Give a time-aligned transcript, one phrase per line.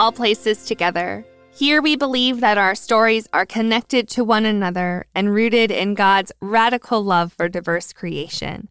[0.00, 1.24] All Places Together.
[1.52, 6.32] Here we believe that our stories are connected to one another and rooted in God's
[6.40, 8.70] radical love for diverse creation.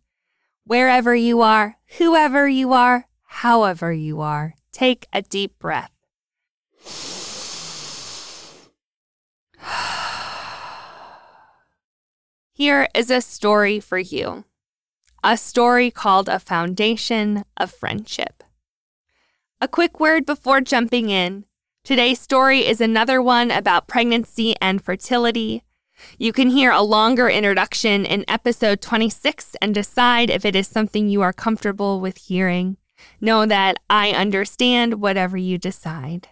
[0.65, 5.91] Wherever you are, whoever you are, however you are, take a deep breath.
[12.53, 14.45] Here is a story for you
[15.23, 18.43] a story called A Foundation of Friendship.
[19.61, 21.43] A quick word before jumping in.
[21.83, 25.65] Today's story is another one about pregnancy and fertility.
[26.17, 31.09] You can hear a longer introduction in episode 26 and decide if it is something
[31.09, 32.77] you are comfortable with hearing.
[33.19, 36.29] Know that I understand whatever you decide.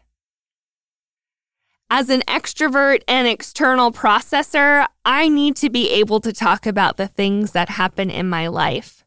[1.89, 7.09] As an extrovert and external processor, I need to be able to talk about the
[7.09, 9.03] things that happen in my life.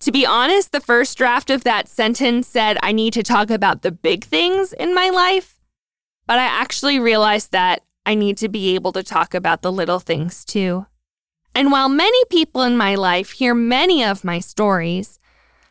[0.00, 3.82] To be honest, the first draft of that sentence said I need to talk about
[3.82, 5.58] the big things in my life,
[6.26, 9.98] but I actually realized that I need to be able to talk about the little
[9.98, 10.86] things too.
[11.54, 15.18] And while many people in my life hear many of my stories,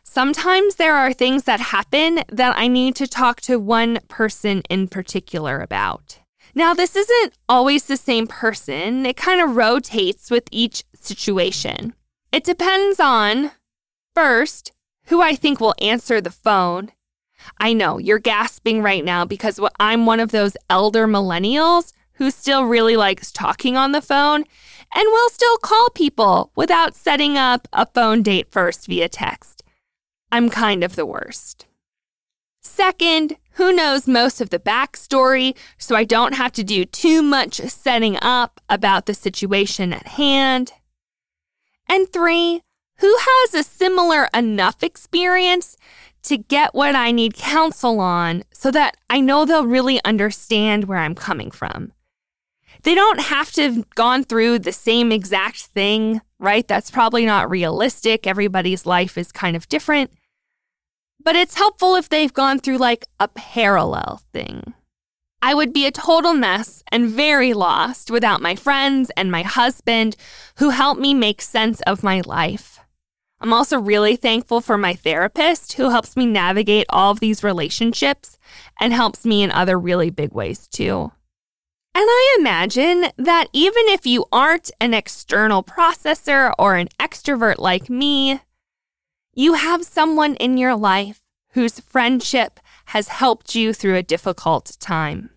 [0.02, 4.88] sometimes there are things that happen that I need to talk to one person in
[4.88, 6.18] particular about.
[6.54, 11.94] Now, this isn't always the same person, it kind of rotates with each situation.
[12.32, 13.52] It depends on,
[14.16, 14.72] first,
[15.08, 16.90] who I think will answer the phone.
[17.60, 22.64] I know you're gasping right now because I'm one of those elder millennials who still
[22.64, 24.44] really likes talking on the phone
[24.94, 29.62] and will still call people without setting up a phone date first via text.
[30.32, 31.66] I'm kind of the worst.
[32.62, 37.56] Second, who knows most of the backstory, so I don't have to do too much
[37.56, 40.72] setting up about the situation at hand.
[41.86, 42.62] And three,
[42.98, 45.76] who has a similar enough experience
[46.24, 50.98] to get what I need counsel on so that I know they'll really understand where
[50.98, 51.92] I'm coming from.
[52.82, 56.66] They don't have to have gone through the same exact thing, right?
[56.66, 58.26] That's probably not realistic.
[58.26, 60.10] Everybody's life is kind of different
[61.26, 64.74] but it's helpful if they've gone through like a parallel thing.
[65.42, 70.14] I would be a total mess and very lost without my friends and my husband
[70.58, 72.75] who helped me make sense of my life.
[73.40, 78.38] I'm also really thankful for my therapist who helps me navigate all of these relationships
[78.80, 81.12] and helps me in other really big ways too.
[81.94, 87.88] And I imagine that even if you aren't an external processor or an extrovert like
[87.88, 88.40] me,
[89.34, 95.30] you have someone in your life whose friendship has helped you through a difficult time.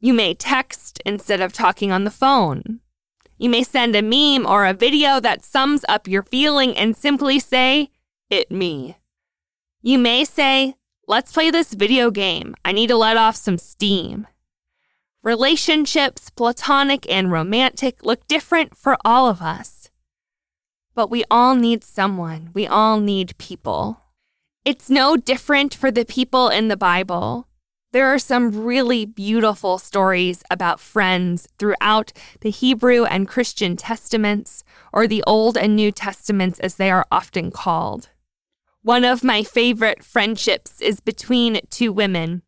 [0.00, 2.80] You may text instead of talking on the phone.
[3.38, 7.38] You may send a meme or a video that sums up your feeling and simply
[7.38, 7.90] say,
[8.28, 8.98] It me.
[9.80, 10.74] You may say,
[11.06, 12.54] Let's play this video game.
[12.64, 14.26] I need to let off some steam.
[15.22, 19.88] Relationships, platonic and romantic, look different for all of us.
[20.94, 22.50] But we all need someone.
[22.52, 24.02] We all need people.
[24.64, 27.47] It's no different for the people in the Bible.
[27.90, 32.12] There are some really beautiful stories about friends throughout
[32.42, 34.62] the Hebrew and Christian Testaments,
[34.92, 38.10] or the Old and New Testaments as they are often called.
[38.82, 42.42] One of my favorite friendships is between two women,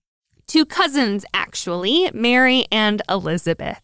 [0.46, 3.80] two cousins actually, Mary and Elizabeth.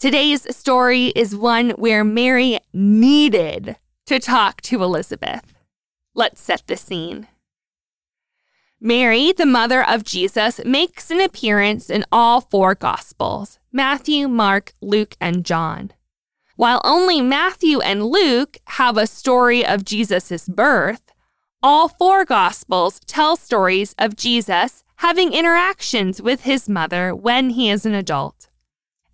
[0.00, 5.54] Today's story is one where Mary needed to talk to Elizabeth.
[6.14, 7.28] Let's set the scene.
[8.80, 15.16] Mary, the mother of Jesus, makes an appearance in all four Gospels Matthew, Mark, Luke,
[15.20, 15.92] and John.
[16.56, 21.02] While only Matthew and Luke have a story of Jesus' birth,
[21.62, 27.84] all four Gospels tell stories of Jesus having interactions with his mother when he is
[27.86, 28.48] an adult.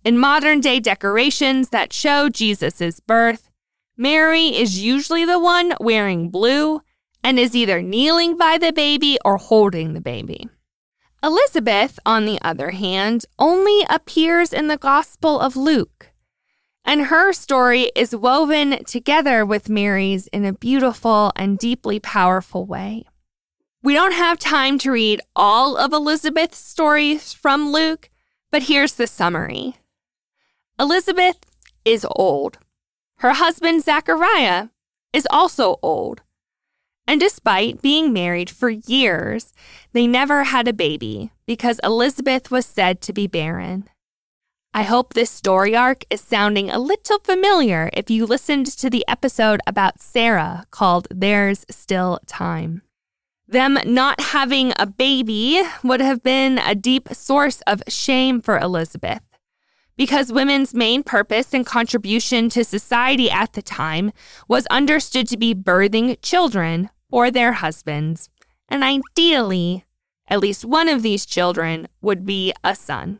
[0.03, 3.49] In modern day decorations that show Jesus' birth,
[3.95, 6.81] Mary is usually the one wearing blue
[7.23, 10.47] and is either kneeling by the baby or holding the baby.
[11.23, 16.11] Elizabeth, on the other hand, only appears in the Gospel of Luke,
[16.83, 23.05] and her story is woven together with Mary's in a beautiful and deeply powerful way.
[23.83, 28.09] We don't have time to read all of Elizabeth's stories from Luke,
[28.51, 29.75] but here's the summary.
[30.79, 31.37] Elizabeth
[31.85, 32.57] is old.
[33.17, 34.69] Her husband, Zachariah,
[35.13, 36.21] is also old.
[37.11, 39.51] And despite being married for years,
[39.91, 43.89] they never had a baby because Elizabeth was said to be barren.
[44.73, 49.03] I hope this story arc is sounding a little familiar if you listened to the
[49.09, 52.81] episode about Sarah called There's Still Time.
[53.45, 59.19] Them not having a baby would have been a deep source of shame for Elizabeth
[59.97, 64.13] because women's main purpose and contribution to society at the time
[64.47, 68.29] was understood to be birthing children for their husbands.
[68.67, 69.85] And ideally,
[70.27, 73.19] at least one of these children would be a son.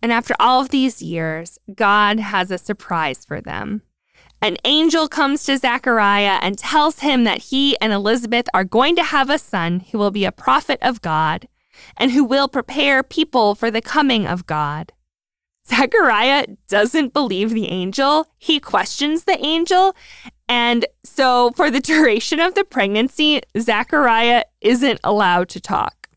[0.00, 3.82] And after all of these years, God has a surprise for them.
[4.40, 9.02] An angel comes to Zechariah and tells him that he and Elizabeth are going to
[9.02, 11.48] have a son who will be a prophet of God
[11.96, 14.92] and who will prepare people for the coming of God.
[15.66, 18.28] Zechariah doesn't believe the angel.
[18.38, 19.94] He questions the angel.
[20.48, 26.08] And so, for the duration of the pregnancy, Zachariah isn't allowed to talk.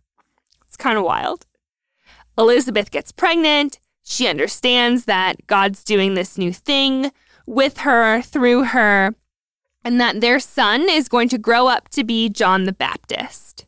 [0.68, 1.45] It's kind of wild.
[2.38, 3.80] Elizabeth gets pregnant.
[4.04, 7.12] She understands that God's doing this new thing
[7.45, 9.16] with her, through her,
[9.83, 13.66] and that their son is going to grow up to be John the Baptist.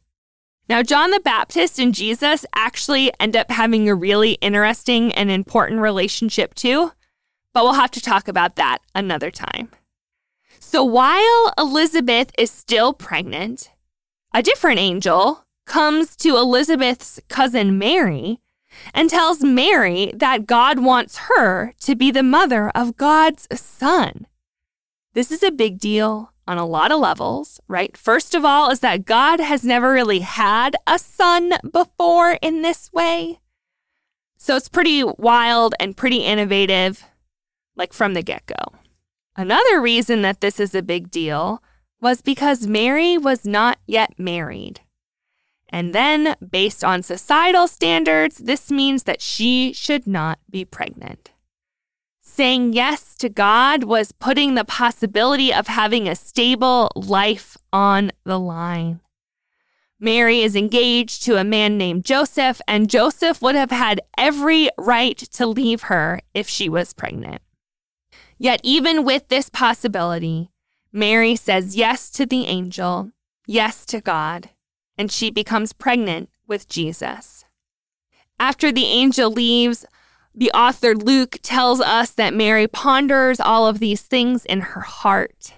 [0.69, 5.81] Now, John the Baptist and Jesus actually end up having a really interesting and important
[5.81, 6.94] relationship too,
[7.54, 9.69] but we'll have to talk about that another time.
[10.74, 13.70] So, while Elizabeth is still pregnant,
[14.34, 18.40] a different angel comes to Elizabeth's cousin Mary
[18.92, 24.25] and tells Mary that God wants her to be the mother of God's son.
[25.14, 27.96] This is a big deal on a lot of levels, right?
[27.96, 32.92] First of all, is that God has never really had a son before in this
[32.92, 33.42] way.
[34.40, 37.06] So it's pretty wild and pretty innovative,
[37.75, 38.80] like from the get go.
[39.35, 41.62] Another reason that this is a big deal
[42.01, 44.81] was because Mary was not yet married.
[45.69, 51.31] And then, based on societal standards, this means that she should not be pregnant.
[52.21, 58.39] Saying yes to God was putting the possibility of having a stable life on the
[58.39, 59.01] line.
[60.00, 65.18] Mary is engaged to a man named Joseph, and Joseph would have had every right
[65.18, 67.41] to leave her if she was pregnant.
[68.38, 70.51] Yet, even with this possibility,
[70.91, 73.12] Mary says yes to the angel,
[73.47, 74.50] yes to God,
[74.97, 77.45] and she becomes pregnant with Jesus.
[78.39, 79.85] After the angel leaves,
[80.35, 85.53] the author Luke tells us that Mary ponders all of these things in her heart.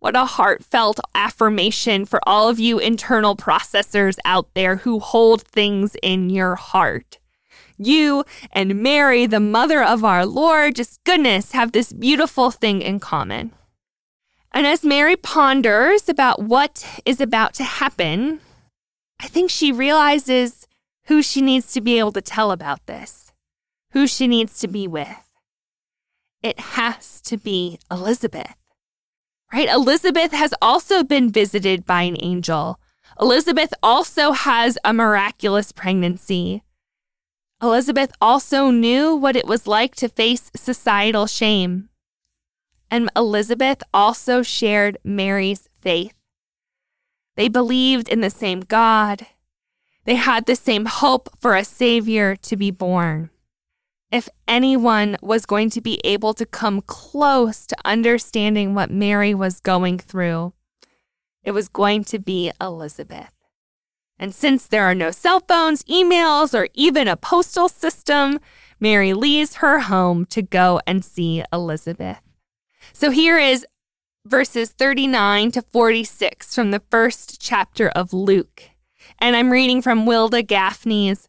[0.00, 5.94] What a heartfelt affirmation for all of you internal processors out there who hold things
[6.02, 7.19] in your heart.
[7.82, 13.00] You and Mary, the mother of our Lord, just goodness, have this beautiful thing in
[13.00, 13.52] common.
[14.52, 18.40] And as Mary ponders about what is about to happen,
[19.18, 20.66] I think she realizes
[21.06, 23.32] who she needs to be able to tell about this,
[23.92, 25.30] who she needs to be with.
[26.42, 28.56] It has to be Elizabeth,
[29.54, 29.68] right?
[29.70, 32.78] Elizabeth has also been visited by an angel.
[33.18, 36.62] Elizabeth also has a miraculous pregnancy.
[37.62, 41.90] Elizabeth also knew what it was like to face societal shame.
[42.90, 46.14] And Elizabeth also shared Mary's faith.
[47.36, 49.26] They believed in the same God.
[50.04, 53.30] They had the same hope for a Savior to be born.
[54.10, 59.60] If anyone was going to be able to come close to understanding what Mary was
[59.60, 60.52] going through,
[61.44, 63.39] it was going to be Elizabeth.
[64.20, 68.38] And since there are no cell phones, emails, or even a postal system,
[68.78, 72.20] Mary leaves her home to go and see Elizabeth.
[72.92, 73.66] So here is
[74.26, 78.64] verses 39 to 46 from the first chapter of Luke.
[79.18, 81.26] And I'm reading from Wilda Gafney's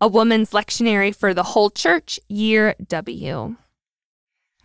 [0.00, 3.56] A Woman's Lectionary for the Whole Church, Year W.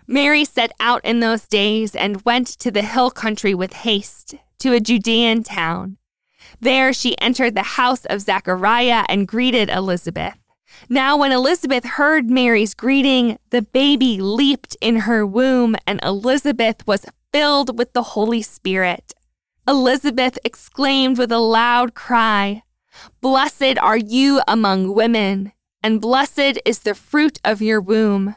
[0.07, 4.73] Mary set out in those days and went to the hill country with haste, to
[4.73, 5.98] a Judean town.
[6.59, 10.35] There she entered the house of Zechariah and greeted Elizabeth.
[10.87, 17.05] Now, when Elizabeth heard Mary's greeting, the baby leaped in her womb, and Elizabeth was
[17.31, 19.13] filled with the Holy Spirit.
[19.67, 22.63] Elizabeth exclaimed with a loud cry,
[23.21, 25.51] Blessed are you among women,
[25.83, 28.35] and blessed is the fruit of your womb.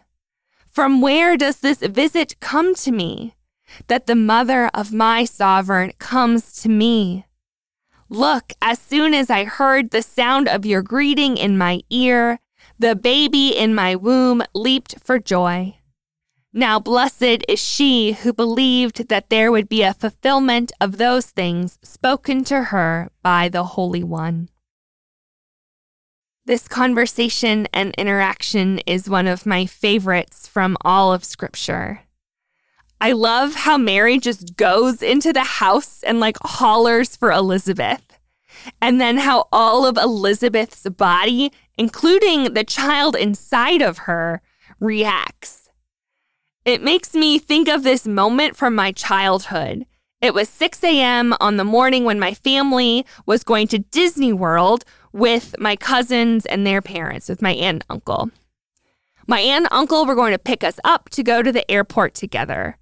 [0.70, 3.34] From where does this visit come to me,
[3.88, 7.26] that the mother of my sovereign comes to me?
[8.12, 12.40] Look, as soon as I heard the sound of your greeting in my ear,
[12.78, 15.78] the baby in my womb leaped for joy.
[16.52, 21.78] Now, blessed is she who believed that there would be a fulfillment of those things
[21.82, 24.50] spoken to her by the Holy One.
[26.44, 32.00] This conversation and interaction is one of my favorites from all of Scripture.
[33.02, 38.00] I love how Mary just goes into the house and like hollers for Elizabeth.
[38.80, 44.40] and then how all of Elizabeth's body, including the child inside of her,
[44.78, 45.68] reacts.
[46.64, 49.84] It makes me think of this moment from my childhood.
[50.20, 51.34] It was 6 a.m.
[51.40, 56.64] on the morning when my family was going to Disney World with my cousins and
[56.64, 58.30] their parents, with my aunt and uncle.
[59.26, 62.14] My aunt and uncle were going to pick us up to go to the airport
[62.14, 62.76] together.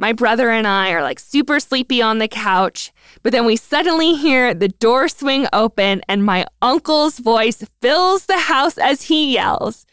[0.00, 2.92] My brother and I are like super sleepy on the couch,
[3.24, 8.38] but then we suddenly hear the door swing open and my uncle's voice fills the
[8.38, 9.86] house as he yells,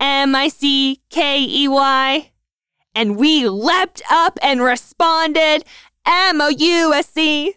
[0.00, 2.32] M I C K E Y.
[2.96, 5.64] And we leapt up and responded,
[6.04, 7.54] M O U S E.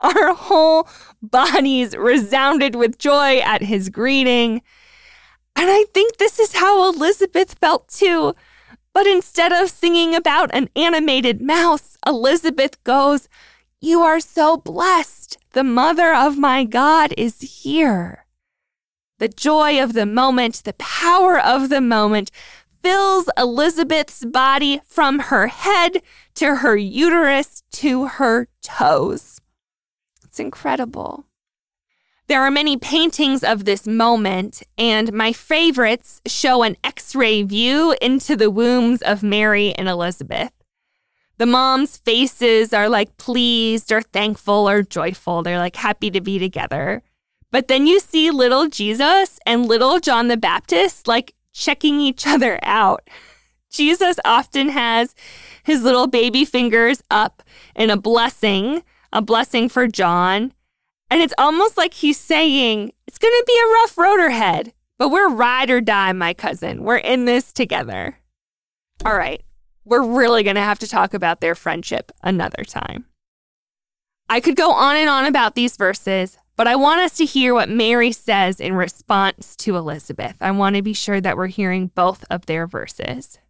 [0.00, 0.88] Our whole
[1.20, 4.62] bodies resounded with joy at his greeting.
[5.56, 8.34] And I think this is how Elizabeth felt too.
[8.92, 13.28] But instead of singing about an animated mouse, Elizabeth goes,
[13.80, 15.38] You are so blessed.
[15.52, 18.26] The mother of my God is here.
[19.18, 22.30] The joy of the moment, the power of the moment
[22.82, 26.02] fills Elizabeth's body from her head
[26.34, 29.40] to her uterus to her toes.
[30.24, 31.26] It's incredible.
[32.30, 37.96] There are many paintings of this moment, and my favorites show an x ray view
[38.00, 40.52] into the wombs of Mary and Elizabeth.
[41.38, 45.42] The moms' faces are like pleased or thankful or joyful.
[45.42, 47.02] They're like happy to be together.
[47.50, 52.60] But then you see little Jesus and little John the Baptist like checking each other
[52.62, 53.10] out.
[53.72, 55.16] Jesus often has
[55.64, 57.42] his little baby fingers up
[57.74, 60.52] in a blessing, a blessing for John.
[61.10, 65.08] And it's almost like he's saying, it's going to be a rough road ahead, but
[65.08, 66.84] we're ride or die, my cousin.
[66.84, 68.18] We're in this together.
[69.04, 69.42] All right,
[69.84, 73.06] we're really going to have to talk about their friendship another time.
[74.28, 77.54] I could go on and on about these verses, but I want us to hear
[77.54, 80.36] what Mary says in response to Elizabeth.
[80.40, 83.40] I want to be sure that we're hearing both of their verses.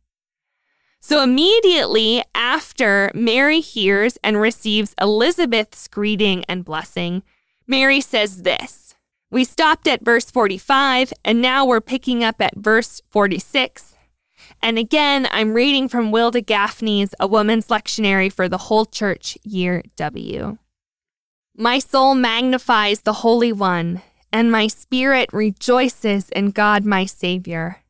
[1.02, 7.22] So immediately after Mary hears and receives Elizabeth's greeting and blessing,
[7.70, 8.96] Mary says this.
[9.30, 13.94] We stopped at verse 45, and now we're picking up at verse 46.
[14.60, 19.84] And again, I'm reading from Wilda Gafney's A Woman's Lectionary for the Whole Church, Year
[19.94, 20.58] W.
[21.56, 27.84] My soul magnifies the Holy One, and my spirit rejoices in God my Savior.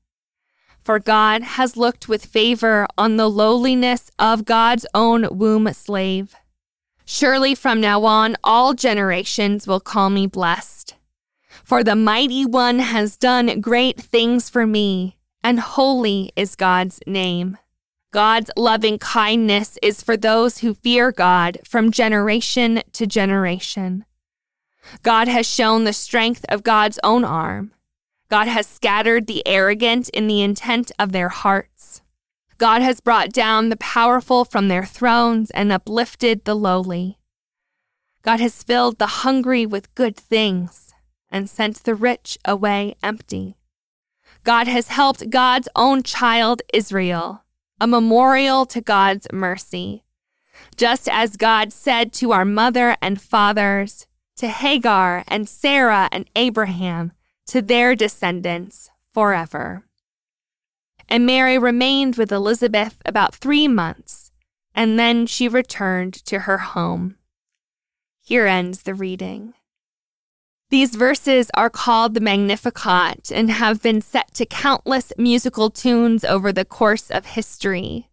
[0.85, 6.37] For God has looked with favor on the lowliness of God's own womb slave.
[7.13, 10.95] Surely from now on, all generations will call me blessed.
[11.65, 17.59] For the mighty one has done great things for me, and holy is God's name.
[18.13, 24.05] God's loving kindness is for those who fear God from generation to generation.
[25.03, 27.73] God has shown the strength of God's own arm.
[28.29, 31.70] God has scattered the arrogant in the intent of their hearts.
[32.61, 37.19] God has brought down the powerful from their thrones and uplifted the lowly.
[38.21, 40.93] God has filled the hungry with good things
[41.31, 43.57] and sent the rich away empty.
[44.45, 47.45] God has helped God's own child, Israel,
[47.81, 50.05] a memorial to God's mercy.
[50.77, 57.13] Just as God said to our mother and fathers, to Hagar and Sarah and Abraham,
[57.47, 59.87] to their descendants forever.
[61.11, 64.31] And Mary remained with Elizabeth about three months,
[64.75, 67.17] and then she returned to her home.
[68.23, 69.55] Here ends the reading.
[70.71, 76.53] These verses are called the Magnificat and have been set to countless musical tunes over
[76.53, 78.09] the course of history.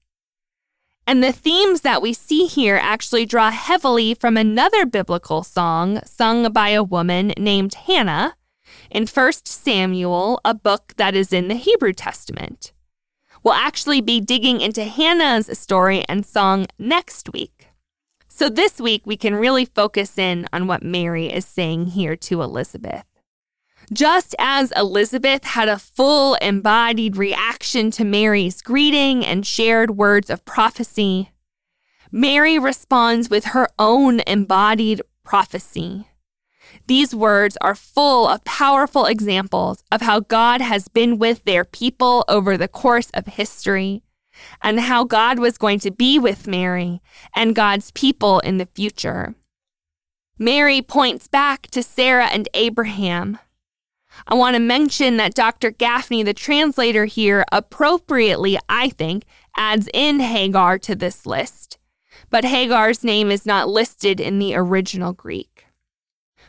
[1.05, 6.51] And the themes that we see here actually draw heavily from another biblical song sung
[6.51, 8.35] by a woman named Hannah
[8.89, 12.73] in 1 Samuel, a book that is in the Hebrew Testament.
[13.43, 17.67] We'll actually be digging into Hannah's story and song next week.
[18.27, 22.41] So this week, we can really focus in on what Mary is saying here to
[22.41, 23.05] Elizabeth.
[23.91, 30.43] Just as Elizabeth had a full embodied reaction to Mary's greeting and shared words of
[30.45, 31.31] prophecy,
[32.11, 36.07] Mary responds with her own embodied prophecy.
[36.87, 42.23] These words are full of powerful examples of how God has been with their people
[42.29, 44.03] over the course of history
[44.61, 47.01] and how God was going to be with Mary
[47.35, 49.35] and God's people in the future.
[50.39, 53.37] Mary points back to Sarah and Abraham.
[54.25, 55.71] I want to mention that Dr.
[55.71, 59.25] Gafney, the translator here, appropriately, I think,
[59.57, 61.77] adds in Hagar to this list,
[62.29, 65.56] but Hagar's name is not listed in the original Greek.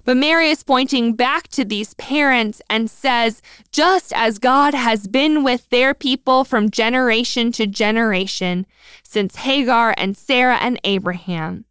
[0.09, 5.45] But Mary is pointing back to these parents and says, just as God has been
[5.45, 8.65] with their people from generation to generation,
[9.03, 11.67] since Hagar and Sarah and Abraham,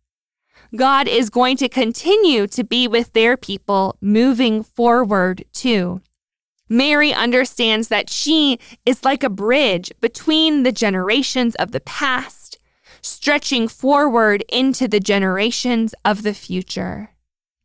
[0.76, 6.02] God is going to continue to be with their people moving forward too.
[6.70, 12.60] Mary understands that she is like a bridge between the generations of the past,
[13.02, 17.17] stretching forward into the generations of the future.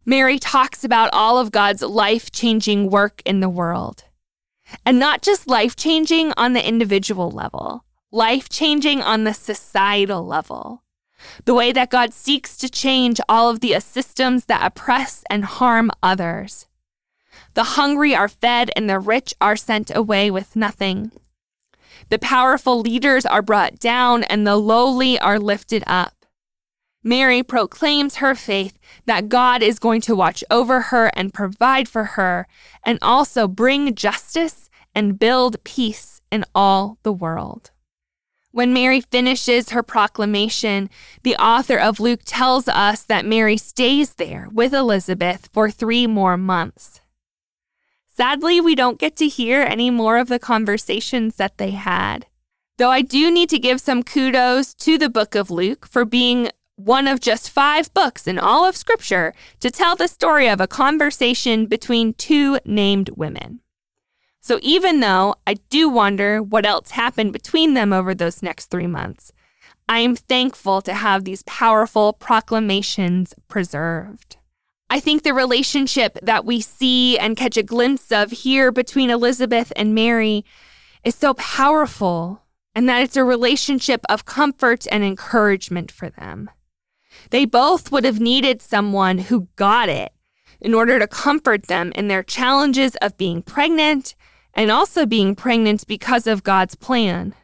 [0.05, 4.05] Mary talks about all of God's life changing work in the world.
[4.85, 10.83] And not just life changing on the individual level, life changing on the societal level.
[11.45, 15.91] The way that God seeks to change all of the systems that oppress and harm
[16.03, 16.67] others.
[17.55, 21.13] The hungry are fed and the rich are sent away with nothing.
[22.09, 26.22] The powerful leaders are brought down and the lowly are lifted up.
[27.05, 32.05] Mary proclaims her faith that God is going to watch over her and provide for
[32.05, 32.47] her,
[32.85, 37.71] and also bring justice and build peace in all the world.
[38.53, 40.91] When Mary finishes her proclamation,
[41.23, 46.37] the author of Luke tells us that Mary stays there with Elizabeth for three more
[46.37, 47.01] months.
[48.15, 52.27] Sadly, we don't get to hear any more of the conversations that they had.
[52.77, 56.51] Though I do need to give some kudos to the book of Luke for being
[56.77, 60.67] one of just five books in all of Scripture to tell the story of a
[60.67, 63.61] conversation between two named women.
[64.41, 68.89] So even though I do wonder what else happened between them over those next three
[68.89, 69.33] months,
[69.89, 74.37] I am thankful to have these powerful proclamations preserved.
[74.91, 79.73] I think the relationship that we see and catch a glimpse of here between Elizabeth
[79.77, 80.45] and Mary
[81.05, 82.43] is so powerful,
[82.75, 86.51] and that it's a relationship of comfort and encouragement for them.
[87.33, 90.13] They both would have needed someone who got it
[90.61, 94.15] in order to comfort them in their challenges of being pregnant
[94.53, 97.35] and also being pregnant because of God's plan.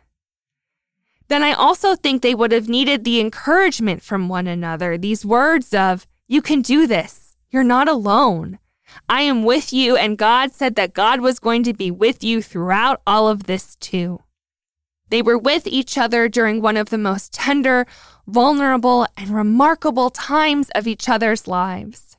[1.28, 5.72] Then I also think they would have needed the encouragement from one another, these words
[5.72, 7.34] of, You can do this.
[7.48, 8.58] You're not alone.
[9.08, 12.42] I am with you, and God said that God was going to be with you
[12.42, 14.20] throughout all of this too.
[15.08, 17.86] They were with each other during one of the most tender,
[18.28, 22.18] vulnerable, and remarkable times of each other's lives.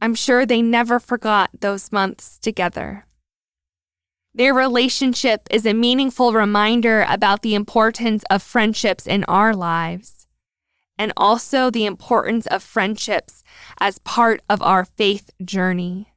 [0.00, 3.06] I'm sure they never forgot those months together.
[4.34, 10.26] Their relationship is a meaningful reminder about the importance of friendships in our lives,
[10.98, 13.42] and also the importance of friendships
[13.80, 16.12] as part of our faith journey.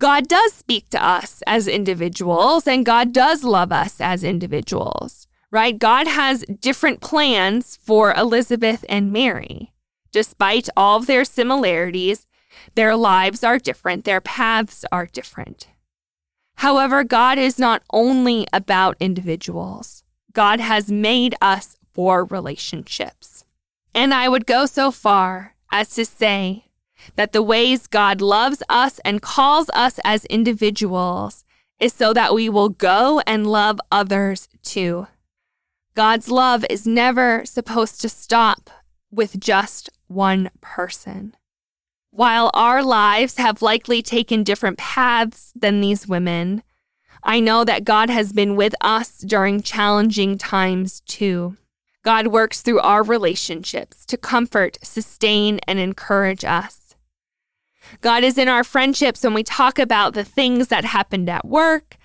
[0.00, 5.78] God does speak to us as individuals, and God does love us as individuals, right?
[5.78, 9.72] God has different plans for Elizabeth and Mary.
[10.12, 12.26] Despite all of their similarities,
[12.74, 15.68] their lives are different, their paths are different.
[16.56, 23.44] However, God is not only about individuals, God has made us for relationships.
[23.94, 26.66] And I would go so far as to say
[27.16, 31.44] that the ways God loves us and calls us as individuals
[31.78, 35.06] is so that we will go and love others too.
[35.94, 38.70] God's love is never supposed to stop
[39.10, 41.34] with just one person.
[42.10, 46.62] While our lives have likely taken different paths than these women,
[47.22, 51.56] I know that God has been with us during challenging times too.
[52.02, 56.94] God works through our relationships to comfort, sustain, and encourage us.
[58.00, 61.97] God is in our friendships when we talk about the things that happened at work,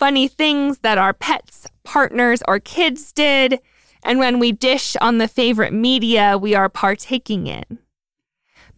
[0.00, 3.60] funny things that our pets, partners, or kids did,
[4.02, 7.78] and when we dish on the favorite media we are partaking in.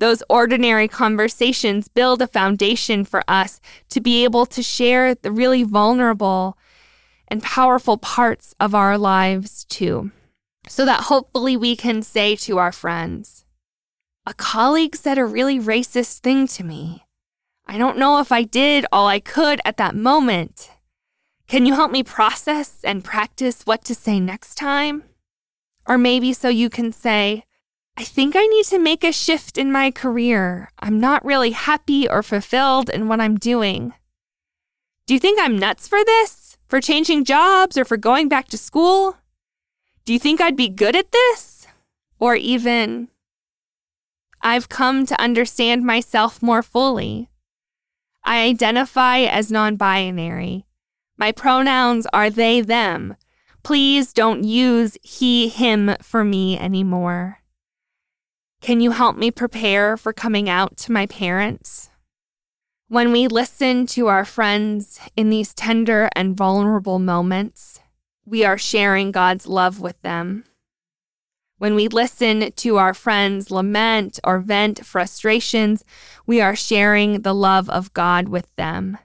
[0.00, 5.62] Those ordinary conversations build a foundation for us to be able to share the really
[5.62, 6.58] vulnerable
[7.28, 10.10] and powerful parts of our lives too,
[10.66, 13.44] so that hopefully we can say to our friends,
[14.26, 17.04] a colleague said a really racist thing to me.
[17.68, 20.71] I don't know if I did all I could at that moment.
[21.48, 25.04] Can you help me process and practice what to say next time?
[25.86, 27.44] Or maybe so you can say,
[27.96, 30.70] I think I need to make a shift in my career.
[30.78, 33.92] I'm not really happy or fulfilled in what I'm doing.
[35.06, 36.56] Do you think I'm nuts for this?
[36.68, 39.18] For changing jobs or for going back to school?
[40.04, 41.66] Do you think I'd be good at this?
[42.18, 43.08] Or even,
[44.40, 47.28] I've come to understand myself more fully.
[48.24, 50.66] I identify as non binary.
[51.16, 53.16] My pronouns are they, them.
[53.62, 57.38] Please don't use he, him for me anymore.
[58.60, 61.90] Can you help me prepare for coming out to my parents?
[62.88, 67.80] When we listen to our friends in these tender and vulnerable moments,
[68.24, 70.44] we are sharing God's love with them.
[71.58, 75.84] When we listen to our friends lament or vent frustrations,
[76.26, 78.98] we are sharing the love of God with them.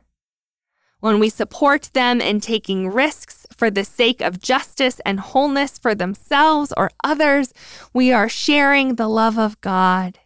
[1.00, 5.94] When we support them in taking risks for the sake of justice and wholeness for
[5.94, 7.54] themselves or others,
[7.94, 10.18] we are sharing the love of God.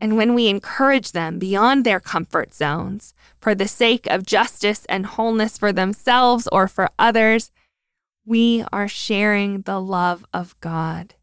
[0.00, 5.06] And when we encourage them beyond their comfort zones for the sake of justice and
[5.06, 7.50] wholeness for themselves or for others,
[8.24, 11.14] we are sharing the love of God.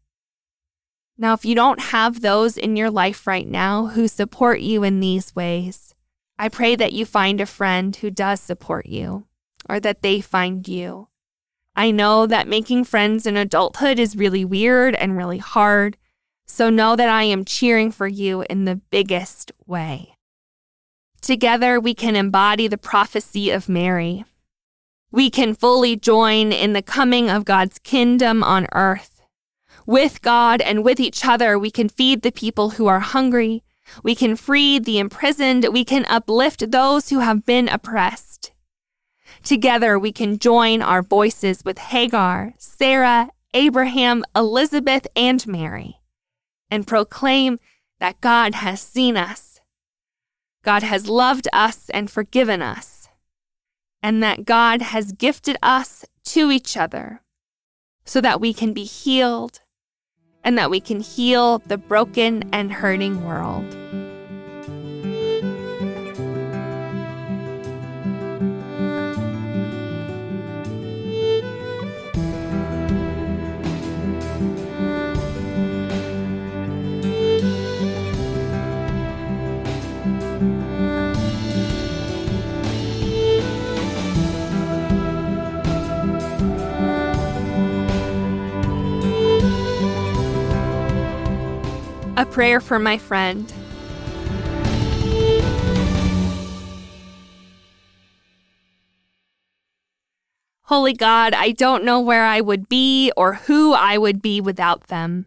[1.18, 5.00] Now, if you don't have those in your life right now who support you in
[5.00, 5.94] these ways,
[6.38, 9.26] I pray that you find a friend who does support you
[9.68, 11.08] or that they find you.
[11.74, 15.96] I know that making friends in adulthood is really weird and really hard,
[16.46, 20.16] so know that I am cheering for you in the biggest way.
[21.20, 24.24] Together, we can embody the prophecy of Mary.
[25.10, 29.22] We can fully join in the coming of God's kingdom on earth.
[29.86, 33.62] With God and with each other, we can feed the people who are hungry.
[34.02, 35.66] We can free the imprisoned.
[35.72, 38.52] We can uplift those who have been oppressed.
[39.42, 46.00] Together, we can join our voices with Hagar, Sarah, Abraham, Elizabeth, and Mary
[46.70, 47.58] and proclaim
[48.00, 49.60] that God has seen us.
[50.62, 53.08] God has loved us and forgiven us,
[54.02, 57.22] and that God has gifted us to each other
[58.04, 59.60] so that we can be healed
[60.46, 63.64] and that we can heal the broken and hurting world.
[92.18, 93.52] A prayer for my friend.
[100.62, 104.86] Holy God, I don't know where I would be or who I would be without
[104.86, 105.26] them.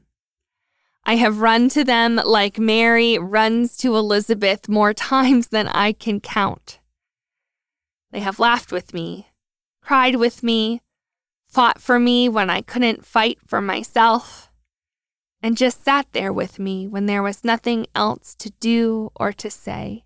[1.04, 6.19] I have run to them like Mary runs to Elizabeth more times than I can
[6.19, 6.80] count.
[8.12, 9.28] They have laughed with me,
[9.84, 10.82] cried with me,
[11.47, 14.48] fought for me when I couldn't fight for myself
[15.41, 19.49] and just sat there with me when there was nothing else to do or to
[19.49, 20.04] say.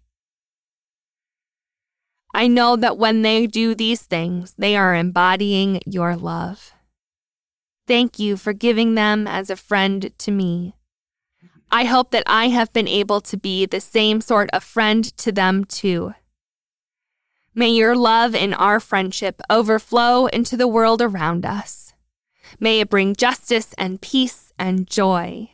[2.33, 6.73] I know that when they do these things, they are embodying your love.
[7.87, 10.75] Thank you for giving them as a friend to me.
[11.71, 15.31] I hope that I have been able to be the same sort of friend to
[15.31, 16.13] them too.
[17.55, 21.93] May your love in our friendship overflow into the world around us.
[22.59, 25.49] May it bring justice and peace and joy.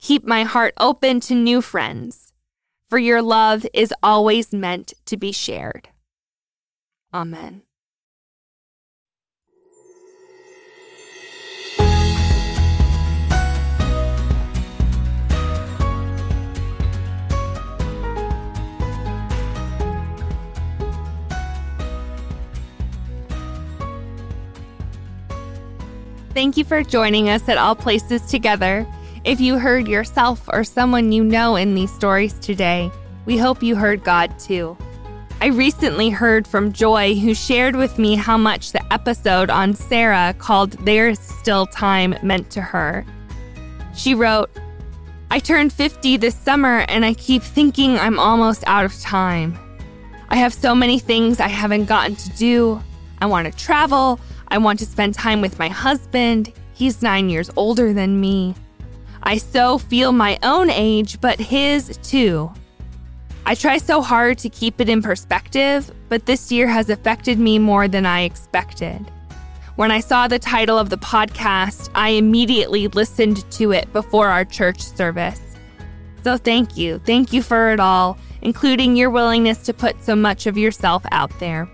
[0.00, 2.32] Keep my heart open to new friends,
[2.88, 5.88] for your love is always meant to be shared.
[7.12, 7.65] Amen.
[26.36, 28.86] Thank you for joining us at All Places Together.
[29.24, 32.90] If you heard yourself or someone you know in these stories today,
[33.24, 34.76] we hope you heard God too.
[35.40, 40.34] I recently heard from Joy, who shared with me how much the episode on Sarah
[40.36, 43.06] called There's Still Time meant to her.
[43.94, 44.50] She wrote,
[45.30, 49.58] I turned 50 this summer and I keep thinking I'm almost out of time.
[50.28, 52.82] I have so many things I haven't gotten to do.
[53.22, 54.20] I want to travel.
[54.48, 56.52] I want to spend time with my husband.
[56.74, 58.54] He's nine years older than me.
[59.22, 62.52] I so feel my own age, but his too.
[63.44, 67.58] I try so hard to keep it in perspective, but this year has affected me
[67.58, 69.04] more than I expected.
[69.76, 74.44] When I saw the title of the podcast, I immediately listened to it before our
[74.44, 75.40] church service.
[76.24, 76.98] So thank you.
[77.00, 81.36] Thank you for it all, including your willingness to put so much of yourself out
[81.38, 81.68] there.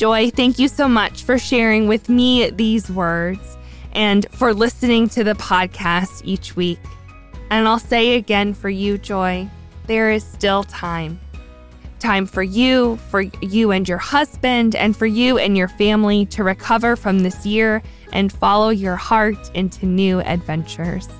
[0.00, 3.58] Joy, thank you so much for sharing with me these words
[3.92, 6.78] and for listening to the podcast each week.
[7.50, 9.46] And I'll say again for you, Joy,
[9.88, 11.20] there is still time.
[11.98, 16.44] Time for you, for you and your husband, and for you and your family to
[16.44, 21.10] recover from this year and follow your heart into new adventures.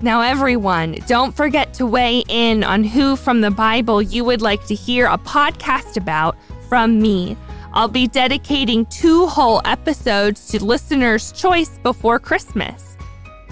[0.00, 4.64] Now, everyone, don't forget to weigh in on who from the Bible you would like
[4.68, 6.34] to hear a podcast about
[6.70, 7.36] from me.
[7.76, 12.96] I'll be dedicating two whole episodes to listeners' choice before Christmas.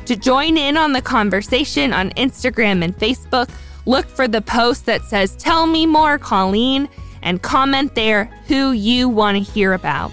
[0.07, 3.51] To join in on the conversation on Instagram and Facebook,
[3.85, 6.89] look for the post that says, Tell me more, Colleen,
[7.21, 10.11] and comment there who you want to hear about.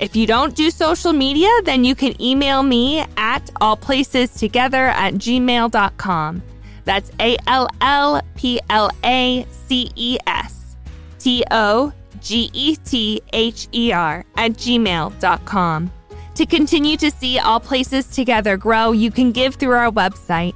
[0.00, 6.42] If you don't do social media, then you can email me at allplacestogether at gmail.com.
[6.84, 10.76] That's A L L P L A C E S
[11.20, 15.92] T O G E T H E R, at gmail.com.
[16.34, 20.54] To continue to see All Places Together grow, you can give through our website.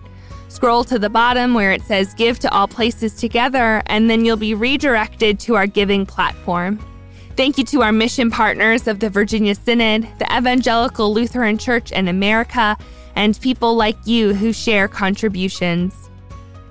[0.48, 4.36] Scroll to the bottom where it says Give to All Places Together, and then you'll
[4.38, 6.78] be redirected to our giving platform.
[7.36, 12.08] Thank you to our mission partners of the Virginia Synod, the Evangelical Lutheran Church in
[12.08, 12.78] America,
[13.14, 16.08] and people like you who share contributions.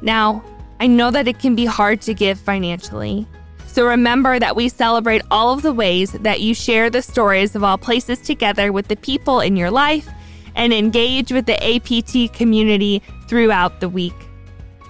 [0.01, 0.43] Now,
[0.79, 3.27] I know that it can be hard to give financially.
[3.75, 7.63] So remember that we celebrate all of the ways that you share the stories of
[7.65, 10.07] all places together with the people in your life
[10.55, 14.15] and engage with the APT community throughout the week.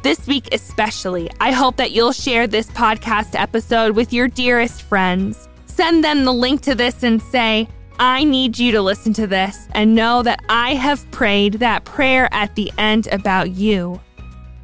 [0.04, 5.50] This week, especially, I hope that you'll share this podcast episode with your dearest friends.
[5.66, 7.68] Send them the link to this and say,
[7.98, 12.30] I need you to listen to this and know that I have prayed that prayer
[12.32, 14.00] at the end about you.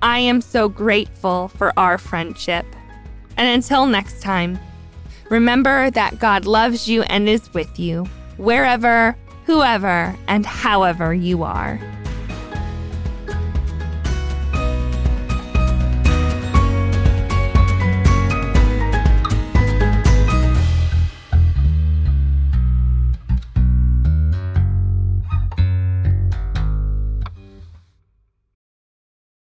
[0.04, 2.68] I am so grateful for our friendship.
[3.38, 4.60] And until next time,
[5.30, 8.06] remember that God loves you and is with you,
[8.38, 9.16] wherever,
[9.46, 11.80] whoever, and however you are.